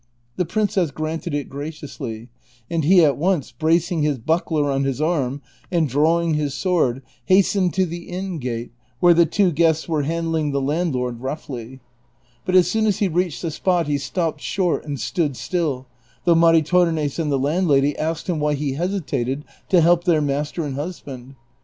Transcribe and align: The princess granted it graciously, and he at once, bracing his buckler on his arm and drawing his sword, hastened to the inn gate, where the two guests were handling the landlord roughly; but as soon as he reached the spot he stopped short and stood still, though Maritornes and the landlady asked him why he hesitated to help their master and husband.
The 0.35 0.45
princess 0.45 0.89
granted 0.89 1.35
it 1.35 1.47
graciously, 1.47 2.29
and 2.71 2.83
he 2.83 3.05
at 3.05 3.17
once, 3.17 3.51
bracing 3.51 4.01
his 4.01 4.17
buckler 4.17 4.71
on 4.71 4.83
his 4.83 4.99
arm 4.99 5.43
and 5.71 5.87
drawing 5.87 6.33
his 6.33 6.55
sword, 6.55 7.03
hastened 7.25 7.75
to 7.75 7.85
the 7.85 8.09
inn 8.09 8.39
gate, 8.39 8.71
where 8.99 9.13
the 9.13 9.27
two 9.27 9.51
guests 9.51 9.87
were 9.87 10.01
handling 10.01 10.49
the 10.53 10.59
landlord 10.59 11.19
roughly; 11.21 11.81
but 12.45 12.55
as 12.55 12.67
soon 12.67 12.87
as 12.87 12.97
he 12.97 13.07
reached 13.07 13.43
the 13.43 13.51
spot 13.51 13.85
he 13.85 13.99
stopped 13.99 14.41
short 14.41 14.85
and 14.85 14.99
stood 14.99 15.37
still, 15.37 15.85
though 16.25 16.33
Maritornes 16.33 17.19
and 17.19 17.31
the 17.31 17.37
landlady 17.37 17.95
asked 17.95 18.27
him 18.27 18.39
why 18.39 18.55
he 18.55 18.73
hesitated 18.73 19.45
to 19.69 19.81
help 19.81 20.05
their 20.05 20.19
master 20.19 20.65
and 20.65 20.73
husband. 20.73 21.35